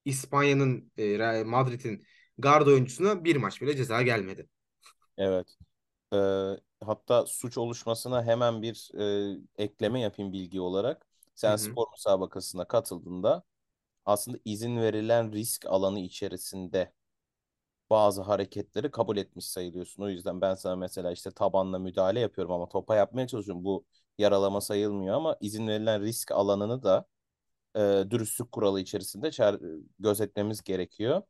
[0.06, 2.04] İspanya'nın e, Madrid'in
[2.38, 4.48] gard oyuncusuna bir maç bile ceza gelmedi.
[5.18, 5.58] Evet.
[6.14, 6.18] Ee,
[6.86, 11.08] hatta suç oluşmasına hemen bir e, ekleme yapayım bilgi olarak.
[11.36, 11.58] Sen hı.
[11.58, 13.44] spor müsabakasına katıldığında
[14.06, 16.94] aslında izin verilen risk alanı içerisinde
[17.92, 20.04] bazı hareketleri kabul etmiş sayılıyorsun.
[20.04, 23.66] O yüzden ben sana mesela işte tabanla müdahale yapıyorum ama topa yapmaya çalışıyorum.
[23.66, 23.86] Bu
[24.20, 27.08] yaralama sayılmıyor ama izin verilen risk alanını da
[27.78, 31.24] e, dürüstlük kuralı içerisinde çer- gözetmemiz gerekiyor.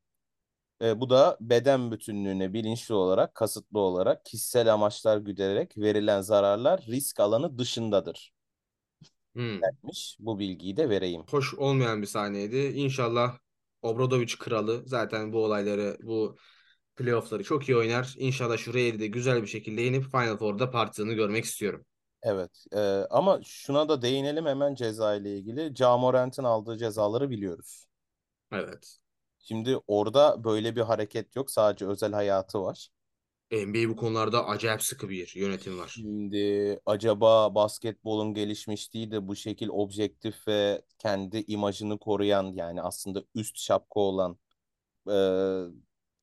[0.82, 7.20] E, bu da beden bütünlüğüne bilinçli olarak, kasıtlı olarak, kişisel amaçlar güderek verilen zararlar risk
[7.20, 8.34] alanı dışındadır
[9.36, 9.62] Hmm.
[9.64, 10.18] denmiş.
[10.20, 11.26] Bu bilgiyi de vereyim.
[11.30, 12.58] Hoş olmayan bir sahneydi.
[12.58, 13.38] İnşallah
[13.82, 16.38] Obradoviç kralı zaten bu olayları, bu
[16.96, 18.16] playoff'ları çok iyi oynar.
[18.18, 21.86] İnşallah şuraya de güzel bir şekilde inip Final Four'da partizanı görmek istiyorum.
[22.24, 25.76] Evet, e, ama şuna da değinelim hemen ceza ile ilgili.
[25.76, 27.88] Ja Morant'in aldığı cezaları biliyoruz.
[28.52, 28.98] Evet.
[29.40, 31.52] Şimdi orada böyle bir hareket yok.
[31.52, 32.90] Sadece özel hayatı var.
[33.52, 35.90] NBA bu konularda acayip sıkı bir yönetim var.
[35.90, 43.58] Şimdi acaba basketbolun gelişmişliği de bu şekil objektif ve kendi imajını koruyan yani aslında üst
[43.60, 44.38] şapka olan
[45.10, 45.16] e,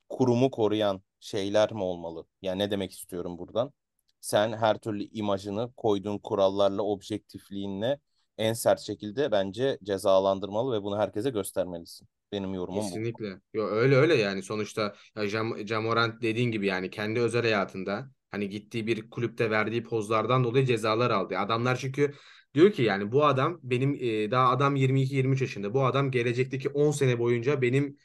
[0.09, 2.27] kurumu koruyan şeyler mi olmalı?
[2.43, 3.73] Yani ne demek istiyorum buradan?
[4.21, 8.01] Sen her türlü imajını koyduğun kurallarla, objektifliğinle
[8.39, 12.09] en sert şekilde bence cezalandırmalı ve bunu herkese göstermelisin.
[12.33, 12.85] Benim yorumum bu.
[12.85, 13.41] Kesinlikle.
[13.55, 18.49] Yo, öyle öyle yani sonuçta ya Jam Jamorant dediğin gibi yani kendi özel hayatında hani
[18.49, 21.39] gittiği bir kulüpte verdiği pozlardan dolayı cezalar aldı.
[21.39, 22.15] Adamlar çünkü
[22.55, 25.75] diyor ki yani bu adam benim e, daha adam 22-23 yaşında.
[25.75, 27.97] Bu adam gelecekteki 10 sene boyunca benim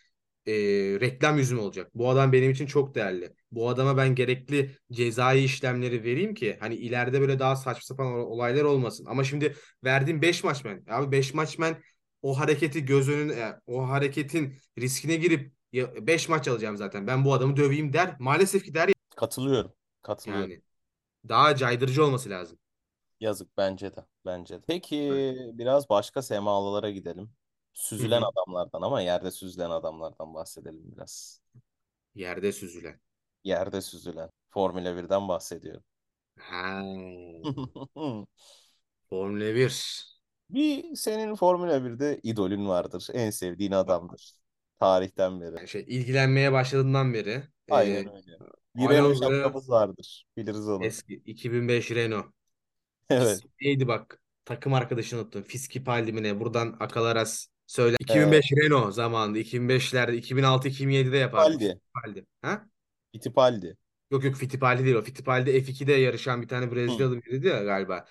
[0.48, 0.54] e,
[1.02, 1.92] reklam yüzüm olacak.
[1.96, 3.34] Bu adam benim için çok değerli.
[3.52, 8.64] Bu adama ben gerekli cezai işlemleri vereyim ki hani ileride böyle daha saçma sapan olaylar
[8.64, 9.06] olmasın.
[9.10, 10.84] Ama şimdi verdiğim 5 maç ben.
[10.90, 11.78] Abi 5 maç ben
[12.24, 15.54] o hareketi göz önüne yani o hareketin riskine girip
[16.08, 17.08] 5 maç alacağım zaten.
[17.08, 18.18] Ben bu adamı döveyim der.
[18.20, 19.74] Maalesef ki der Katılıyorum.
[20.02, 20.52] Katılıyorum.
[20.52, 20.64] yani.
[21.30, 22.60] Daha caydırıcı olması lazım.
[23.20, 24.06] Yazık bence de.
[24.26, 24.62] Bence de.
[24.68, 25.58] Peki Evet.
[25.58, 27.32] biraz başka semalara gidelim.
[27.74, 28.26] Süzülen hı.
[28.26, 31.42] adamlardan ama yerde süzülen adamlardan bahsedelim biraz.
[32.16, 33.00] Yerde süzülen.
[33.44, 34.30] Yerde süzülen.
[34.50, 35.84] Formula 1'den bahsediyorum.
[36.38, 36.82] Ha,
[39.10, 40.13] Formula 1.
[40.54, 43.08] Bir senin Formula 1'de idolün vardır.
[43.14, 44.34] En sevdiğin adamdır.
[44.80, 45.68] Tarihten beri.
[45.68, 48.38] Şey ilgilenmeye başladığından beri e, Aynen öyle.
[48.76, 50.26] Bir Renault şapkamız vardır.
[50.38, 50.86] Biliriz onu.
[50.86, 52.26] eski 2005 Renault.
[53.10, 53.42] Evet.
[53.62, 55.44] Neydi bak takım arkadaşını unuttum.
[55.44, 56.40] Fittipaldi mi ne?
[56.40, 57.98] Buradan Akalaras söyle.
[58.00, 59.40] Ee, 2005 Renault zamanında.
[59.40, 61.80] 2005'lerde 2006-2007'de yapardı Fittipaldi.
[61.80, 62.26] Fittipaldi.
[62.42, 62.68] Ha?
[63.12, 63.78] Fittipaldi.
[64.12, 65.02] Yok yok Fittipaldi değil o.
[65.02, 68.06] Fittipaldi F2'de yarışan bir tane Brezilyalı biriydi ya galiba.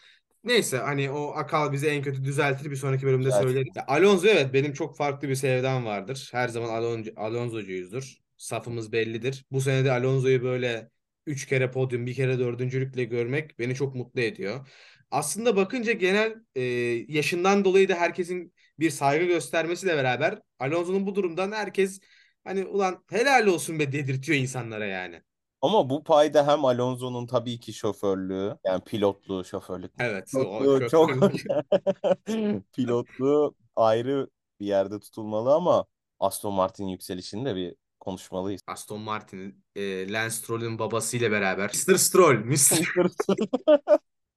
[0.45, 3.43] Neyse hani o akal bizi en kötü düzeltir bir sonraki bölümde güzel.
[3.43, 3.73] söyleriz.
[3.87, 6.29] Alonso evet benim çok farklı bir sevdam vardır.
[6.33, 8.17] Her zaman Alonso, Alonso'cuyuzdur.
[8.37, 9.45] Safımız bellidir.
[9.51, 10.91] Bu sene de Alonso'yu böyle
[11.27, 14.69] 3 kere podyum bir kere dördüncülükle görmek beni çok mutlu ediyor.
[15.11, 16.63] Aslında bakınca genel e,
[17.09, 22.01] yaşından dolayı da herkesin bir saygı göstermesiyle beraber Alonso'nun bu durumdan herkes
[22.45, 25.23] hani ulan helal olsun be dedirtiyor insanlara yani.
[25.63, 29.93] Ama bu payda hem Alonso'nun tabii ki şoförlüğü, yani pilotluğu, şoförlük.
[29.99, 31.11] Evet o Pilotluğu çok
[32.77, 34.29] pilotluğu ayrı
[34.61, 35.85] bir yerde tutulmalı ama
[36.21, 38.61] Aston Martin yükselişini de bir konuşmalıyız.
[38.67, 41.71] Aston Martin'in e, Lance Stroll'ün babasıyla beraber.
[41.89, 41.97] Mr.
[41.97, 42.35] Stroll.
[42.35, 42.95] Mr.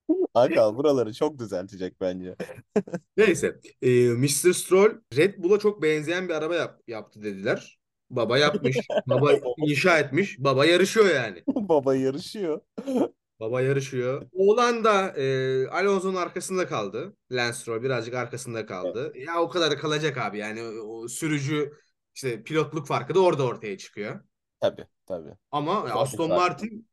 [0.33, 2.35] Aga buraları çok düzeltecek bence.
[3.17, 3.59] Neyse.
[3.81, 4.53] E, Mr.
[4.53, 7.79] Stroll Red Bull'a çok benzeyen bir araba yap- yaptı dediler.
[8.09, 8.77] Baba yapmış.
[9.07, 10.39] Baba inşa etmiş.
[10.39, 11.43] Baba yarışıyor yani.
[11.47, 12.61] Baba yarışıyor.
[13.39, 14.29] Baba yarışıyor.
[14.33, 17.15] Oğlan da e, Alonso'nun arkasında kaldı.
[17.31, 19.13] Lance Stroll birazcık arkasında kaldı.
[19.17, 21.73] Ya o kadar kalacak abi yani o, sürücü
[22.15, 24.19] işte pilotluk farkı da orada ortaya çıkıyor.
[24.59, 25.33] Tabii tabii.
[25.51, 26.37] Ama Tabii Aston zaten.
[26.37, 26.87] Martin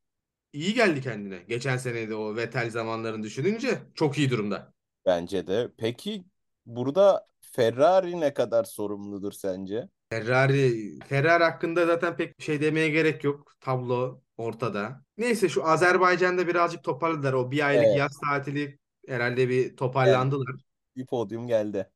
[0.52, 1.42] iyi geldi kendine.
[1.48, 4.72] Geçen senede o Vettel zamanlarını düşününce çok iyi durumda.
[5.06, 5.70] Bence de.
[5.78, 6.24] Peki
[6.66, 9.88] burada Ferrari ne kadar sorumludur sence?
[10.12, 13.54] Ferrari Ferrari hakkında zaten pek bir şey demeye gerek yok.
[13.60, 15.02] Tablo ortada.
[15.18, 17.32] Neyse şu Azerbaycan'da birazcık toparladılar.
[17.32, 17.98] O bir aylık Evet.
[17.98, 20.56] yaz tatili herhalde bir toparlandılar.
[20.96, 21.90] Bir podyum geldi.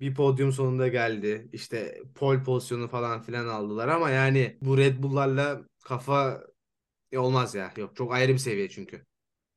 [0.00, 1.48] Bir podyum sonunda geldi.
[1.52, 6.44] İşte pole pozisyonu falan filan aldılar ama yani bu Red Bull'larla kafa
[7.12, 7.72] e, olmaz ya.
[7.76, 9.04] Yok çok ayrı bir seviye çünkü.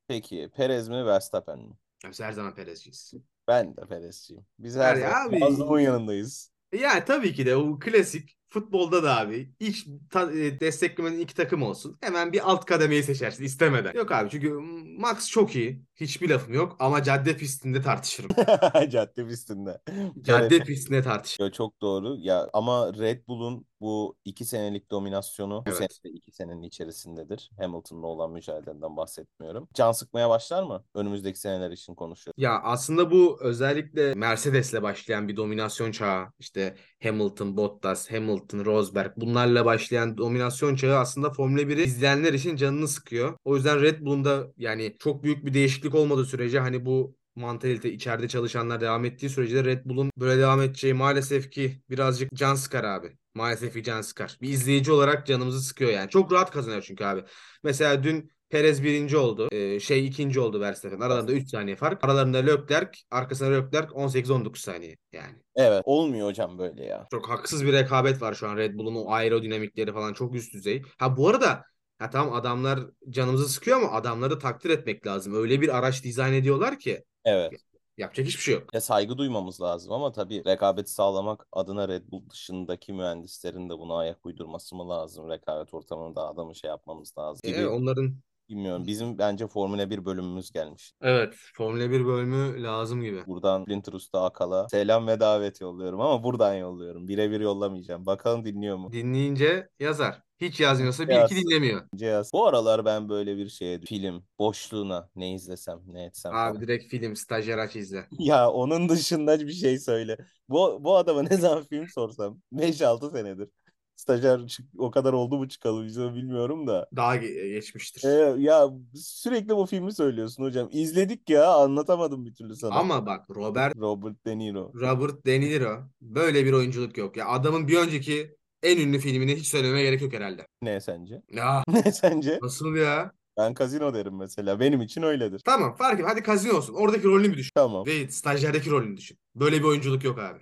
[0.08, 1.74] Peki Perez mi Verstappen mi?
[2.08, 3.14] Biz her zaman Perezciyiz.
[3.48, 4.46] Ben de Perezciyim.
[4.58, 6.55] Biz her Yani zaman abi mazlumun yanındayız.
[6.72, 11.62] Yani tabii ki de o klasik Futbolda da abi hiç ta- e, desteklemenin iki takım
[11.62, 11.98] olsun.
[12.00, 13.92] Hemen bir alt kademeyi seçersin istemeden.
[13.94, 14.50] Yok abi çünkü
[14.98, 15.82] Max çok iyi.
[15.96, 18.30] Hiçbir lafım yok ama cadde pistinde tartışırım.
[18.90, 19.80] Cadde pistinde.
[20.22, 21.46] Cadde pistinde tartışırım.
[21.46, 22.16] Ya çok doğru.
[22.18, 25.76] Ya ama Red Bull'un bu iki senelik dominasyonu bu Evet.
[25.78, 27.50] sene de iki senenin içerisindedir.
[27.60, 29.68] Hamilton'la olan mücadeleden bahsetmiyorum.
[29.74, 30.84] Can sıkmaya başlar mı?
[30.94, 32.42] Önümüzdeki seneler için konuşuyorum.
[32.42, 36.32] Ya aslında bu özellikle Mercedes'le başlayan bir dominasyon çağı.
[36.38, 42.88] İşte Hamilton, Bottas, Hamilton, Rosberg bunlarla başlayan dominasyon çağı aslında Formula 1'i izleyenler için canını
[42.88, 43.38] sıkıyor.
[43.44, 47.92] O yüzden Red Bull'un da yani çok büyük bir değişiklik olmadığı sürece hani bu mantalite
[47.92, 52.54] içeride çalışanlar devam ettiği sürece de Red Bull'un böyle devam edeceği maalesef ki birazcık can
[52.54, 53.16] sıkar abi.
[53.34, 54.38] Maalesef ki can sıkar.
[54.42, 56.10] Bir izleyici olarak canımızı sıkıyor yani.
[56.10, 57.24] Çok rahat kazanıyor çünkü abi.
[57.62, 59.48] Mesela dün Perez birinci oldu.
[59.52, 61.00] Ee, şey ikinci oldu Verstappen.
[61.00, 62.04] Aralarında 3 saniye fark.
[62.04, 65.34] Aralarında Leclerc, arkasına Leclerc 18-19 saniye yani.
[65.56, 65.82] Evet.
[65.84, 67.06] Olmuyor hocam böyle ya.
[67.10, 70.82] Çok haksız bir rekabet var şu an Red Bull'un o aerodinamikleri falan çok üst düzey.
[70.98, 71.64] Ha bu arada
[72.00, 72.80] ya tamam adamlar
[73.10, 75.34] canımızı sıkıyor ama adamları takdir etmek lazım.
[75.34, 77.52] Öyle bir araç dizayn ediyorlar ki Evet.
[77.98, 78.74] yapacak hiçbir şey yok.
[78.74, 83.98] Ya saygı duymamız lazım ama tabii rekabeti sağlamak adına Red Bull dışındaki mühendislerin de buna
[83.98, 85.30] ayak uydurması mı lazım?
[85.30, 87.60] Rekabet ortamında adamı şey yapmamız lazım gibi.
[87.60, 88.16] Ee, onların
[88.48, 88.86] Bilmiyorum.
[88.86, 90.92] Bizim bence Formula 1 bölümümüz gelmiş.
[91.00, 93.26] evet Formula 1 bölümü lazım gibi.
[93.26, 97.08] Buradan Splinter Usta Akal'a selam ve davet yolluyorum ama buradan yolluyorum.
[97.08, 98.06] Birebir yollamayacağım.
[98.06, 98.92] Bakalım dinliyor mu?
[98.92, 100.22] Dinleyince yazar.
[100.40, 101.88] Hiç yazmıyorsa bir iki dinlemiyor.
[101.96, 102.32] Cihaz.
[102.32, 106.60] Bu aralar ben böyle bir şeye film boşluğuna ne izlesem ne etsem Abi falan.
[106.60, 108.06] direkt film stajyer aç izle.
[108.18, 110.16] Ya onun dışında bir şey söyle.
[110.48, 113.48] Bu, bu adama ne zaman film sorsam 5-6 senedir.
[113.96, 116.88] Stajyer o kadar oldu mu çıkalı vizyona bilmiyorum da.
[116.96, 118.04] Daha ge- geçmiştir.
[118.08, 120.68] Ee, ya sürekli bu filmi söylüyorsun hocam.
[120.72, 122.74] İzledik ya anlatamadım bir türlü sana.
[122.74, 124.72] Ama bak Robert Robert De Niro.
[124.74, 127.16] Robert De Niro böyle bir oyunculuk yok.
[127.16, 130.46] Ya adamın bir önceki en ünlü filmini hiç söylememe gerek yok herhalde.
[130.62, 131.22] Ne sence?
[131.30, 132.38] Ya Ne sence?
[132.42, 133.12] nasıl ya?
[133.38, 134.60] Ben Casino derim mesela.
[134.60, 135.42] Benim için öyledir.
[135.44, 136.06] Tamam fark et.
[136.08, 136.74] Hadi kazino olsun.
[136.74, 137.50] Oradaki rolünü bir düşün.
[137.54, 137.86] Tamam.
[137.86, 139.18] Değil stajyerdeki rolünü düşün.
[139.34, 140.38] Böyle bir oyunculuk yok abi.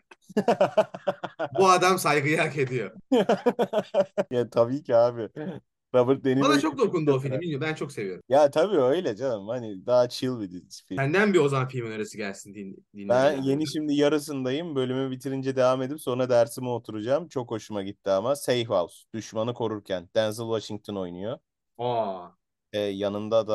[1.58, 2.90] Bu adam saygıyı hak ediyor.
[4.30, 5.28] Ya tabii ki abi.
[5.94, 7.32] Robert De Bana Niro'yu çok dokundu o film.
[7.40, 8.22] Bilmiyorum ben çok seviyorum.
[8.28, 9.48] Ya tabii öyle canım.
[9.48, 10.48] Hani daha chill bir
[10.88, 10.96] film.
[10.98, 13.42] Senden bir Ozan film önerisi gelsin din, Ben dinleyiciler.
[13.42, 14.76] yeni şimdi yarısındayım.
[14.76, 17.28] Bölümü bitirince devam edip sonra dersime oturacağım.
[17.28, 18.36] Çok hoşuma gitti ama.
[18.36, 19.04] Safe House.
[19.14, 20.08] Düşmanı korurken.
[20.14, 21.38] Denzel Washington oynuyor.
[21.78, 22.28] Aa.
[22.74, 23.54] Ee, yanında da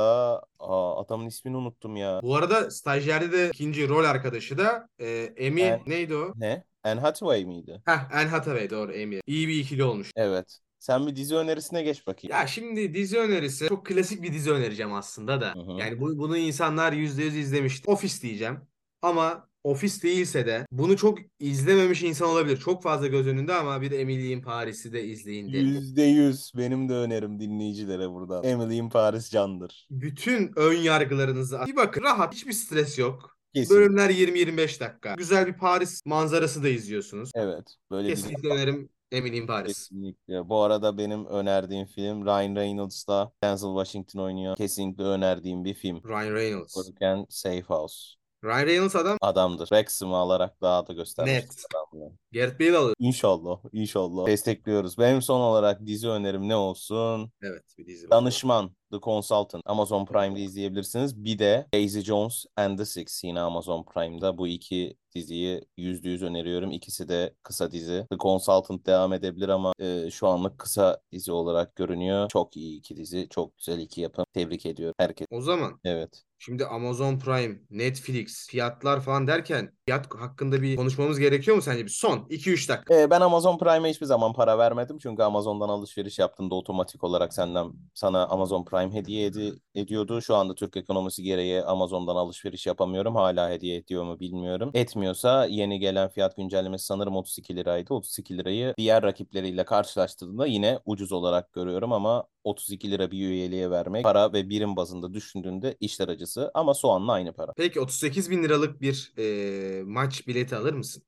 [0.59, 2.19] aa, adamın ismini unuttum ya.
[2.23, 6.33] Bu arada stajyerde de ikinci rol arkadaşı da e, Amy Ben- neydi o?
[6.35, 6.63] Ne?
[6.83, 7.81] Anne Hathaway miydi?
[7.85, 9.19] Heh Anne Hathaway doğru Amy.
[9.27, 10.11] İyi bir ikili olmuş.
[10.15, 10.59] Evet.
[10.79, 12.37] Sen bir dizi önerisine geç bakayım.
[12.37, 15.53] Ya şimdi dizi önerisi çok klasik bir dizi önereceğim aslında da.
[15.55, 15.71] Hı hı.
[15.79, 17.87] Yani bu, bunu insanlar %100 izlemiştir.
[17.87, 18.59] Office diyeceğim.
[19.01, 22.57] Ama Office değilse de bunu çok izlememiş insan olabilir.
[22.57, 25.47] Çok fazla göz önünde ama bir Emily in Paris'i de izleyin.
[25.47, 28.43] Yüzde yüz benim de önerim dinleyicilere buradan.
[28.43, 29.87] Emily in Paris candır.
[29.91, 32.01] Bütün ön yargılarınızı bir bakın.
[32.03, 33.37] Rahat, hiçbir stres yok.
[33.53, 33.75] Kesin.
[33.75, 35.13] Bölümler 20-25 dakika.
[35.17, 37.31] Güzel bir Paris manzarası da izliyorsunuz.
[37.35, 37.75] Evet.
[37.91, 39.67] Böyle bir Kesinlikle önerim Emily in Paris.
[39.67, 40.49] Kesinlikle.
[40.49, 44.55] Bu arada benim önerdiğim film Ryan Reynolds'la Denzel Washington oynuyor.
[44.55, 46.01] Kesinlikle önerdiğim bir film.
[46.03, 46.73] Ryan Reynolds.
[46.73, 48.18] Korurken Safe House.
[48.43, 49.67] Ryan Reynolds adam Adamdır.
[49.67, 51.65] Wrexham'ı alarak daha da göstermiştir Net.
[51.75, 52.11] adamlığı.
[52.33, 52.95] Gareth Bale alıyor.
[52.99, 53.59] İnşallah.
[53.73, 54.25] İnşallah.
[54.27, 54.97] Destekliyoruz.
[54.97, 57.31] Benim son olarak dizi önerim ne olsun?
[57.41, 58.11] Evet bir dizi var.
[58.11, 58.71] Danışman.
[58.91, 59.63] The Consultant.
[59.65, 61.23] Amazon Prime'de izleyebilirsiniz.
[61.23, 64.37] Bir de Daisy Jones and the Six yine Amazon Prime'da.
[64.37, 66.71] Bu iki diziyi yüzde yüz öneriyorum.
[66.71, 68.05] İkisi de kısa dizi.
[68.11, 72.29] The Consultant devam edebilir ama e, şu anlık kısa dizi olarak görünüyor.
[72.29, 73.27] Çok iyi iki dizi.
[73.29, 74.25] Çok güzel iki yapım.
[74.33, 75.27] Tebrik ediyorum herkes.
[75.31, 76.23] O zaman Evet.
[76.41, 81.85] Şimdi Amazon Prime, Netflix, fiyatlar falan derken fiyat hakkında bir konuşmamız gerekiyor mu sence?
[81.85, 83.01] Bir son 2-3 dakika.
[83.01, 84.97] E, ben Amazon Prime'a hiçbir zaman para vermedim.
[84.97, 90.21] Çünkü Amazon'dan alışveriş yaptığında otomatik olarak senden sana Amazon Prime hediye edi- ediyordu.
[90.21, 93.15] Şu anda Türk ekonomisi gereği Amazon'dan alışveriş yapamıyorum.
[93.15, 94.71] Hala hediye ediyor mu bilmiyorum.
[94.73, 97.93] Etmiyorsa yeni gelen fiyat güncellemesi sanırım 32 liraydı.
[97.93, 104.03] 32 lirayı diğer rakipleriyle karşılaştırdığımda yine ucuz olarak görüyorum ama 32 lira bir üyeliğe vermek
[104.03, 107.53] para ve birim bazında düşündüğünde işler acısı ama soğanla aynı para.
[107.57, 111.03] Peki 38 bin liralık bir e, maç bileti alır mısın?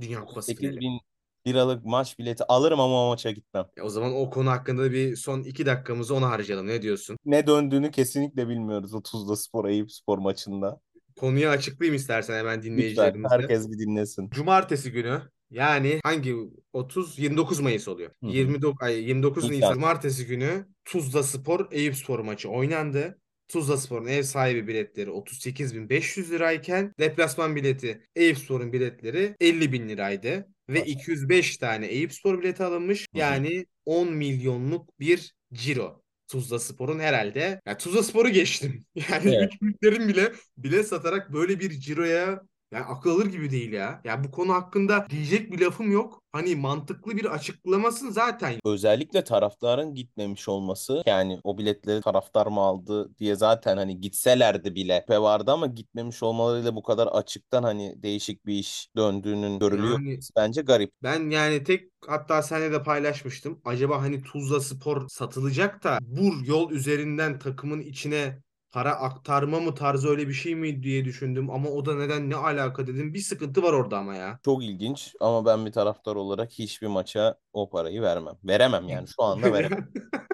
[0.00, 0.80] Dünya Kupası 8 finali.
[0.80, 1.00] bin
[1.46, 3.64] liralık maç bileti alırım ama o maça gitmem.
[3.76, 6.66] E, O zaman o konu hakkında bir son 2 dakikamızı ona harcayalım.
[6.66, 7.16] Ne diyorsun?
[7.24, 10.80] Ne döndüğünü kesinlikle bilmiyoruz o Tuzla Spor Eyüp Spor maçında.
[11.16, 13.34] Konuyu açıklayayım istersen hemen Lütfen dinleyicilerimize.
[13.34, 14.30] herkes bir dinlesin.
[14.30, 16.36] Cumartesi günü yani hangi
[16.72, 18.10] 30 29 Mayıs oluyor.
[18.22, 18.30] Hı hı.
[18.30, 19.56] 29 ay 29 Nisan.
[19.56, 23.18] Nisan Cumartesi günü Tuzla Spor Eyüp Spor maçı oynandı.
[23.52, 30.48] Tuzlaspor'un ev sahibi biletleri 38.500 lirayken deplasman bileti Eyüpspor'un biletleri 50.000 liraydı.
[30.68, 30.86] Ve Maşallah.
[30.86, 33.06] 205 tane Eyüpspor bileti alınmış.
[33.14, 36.02] Yani 10 milyonluk bir ciro.
[36.28, 37.60] Tuzlaspor'un herhalde.
[37.66, 38.84] Ya Tuzlaspor'u geçtim.
[38.94, 39.52] Yani Evet.
[39.62, 44.00] büyüklerin bile bilet satarak böyle bir ciroya yani akıl alır gibi değil ya.
[44.04, 46.21] Ya bu konu hakkında diyecek bir lafım yok.
[46.32, 53.18] Hani mantıklı bir açıklamasın zaten Özellikle taraftarın gitmemiş olması yani o biletleri taraftar mı aldı
[53.18, 58.46] diye zaten hani gitselerdi bile şüphe vardı ama gitmemiş olmalarıyla bu kadar açıktan hani değişik
[58.46, 60.00] bir iş döndüğünün görülüyor.
[60.00, 60.92] Yani Bence garip.
[61.02, 63.60] Ben yani tek hatta seninle de paylaşmıştım.
[63.64, 68.38] Acaba hani Tuzla Spor satılacak da bu yol üzerinden takımın içine
[68.72, 71.50] para aktarma mı tarzı öyle bir şey mi diye düşündüm.
[71.50, 73.14] Ama o da neden ne alaka dedim.
[73.14, 74.38] Bir sıkıntı var orada ama ya.
[74.44, 78.34] Çok ilginç ama ben bir taraftar olarak hiçbir maça o parayı vermem.
[78.44, 79.88] Veremem yani şu anda veremem.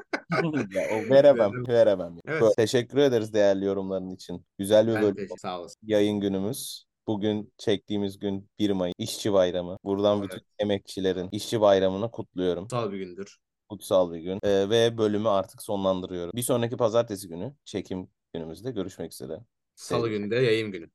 [0.70, 2.16] Ya, o veremem, veremem.
[2.26, 2.42] Evet.
[2.42, 4.46] Böyle Teşekkür ederiz değerli yorumların için.
[4.58, 5.28] Güzel bir Ben bölüm.
[5.38, 5.78] sağ olasın.
[5.82, 6.84] Yayın günümüz.
[7.06, 9.76] Bugün çektiğimiz gün 1 Mayıs İşçi Bayramı.
[9.84, 10.30] Buradan Evet.
[10.30, 12.62] bütün emekçilerin İşçi Bayramı'nı kutluyorum.
[12.64, 13.38] Kutsal bir gündür.
[13.68, 14.38] Kutsal bir gün.
[14.42, 16.32] Ee, ve bölümü artık sonlandırıyorum.
[16.34, 19.40] Bir sonraki pazartesi günü çekim günümüzde görüşmek üzere.
[19.74, 20.90] Salı Sevgili- günde yayın günü.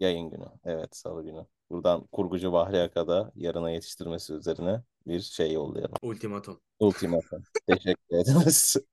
[0.00, 0.44] Yayın günü.
[0.64, 1.46] Evet, salı günü.
[1.70, 5.94] Buradan kurgucu Bahri Aka'da yarına yetiştirmesi üzerine bir şey yollayalım.
[6.02, 6.60] Ultimatum.
[6.80, 7.42] Ultimatum.
[7.66, 8.76] Teşekkür ederiz.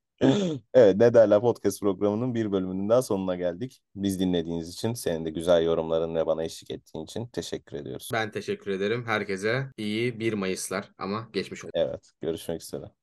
[0.74, 3.82] Evet, Ne Derler Podcast programının bir bölümünün daha sonuna geldik.
[3.96, 8.10] Biz dinlediğiniz için, senin de güzel yorumların ve bana eşlik ettiğin için teşekkür ediyoruz.
[8.14, 9.06] Ben teşekkür ederim.
[9.06, 11.72] Herkese iyi 1 Mayıslar ama geçmiş olsun.
[11.74, 12.86] Evet, görüşmek üzere.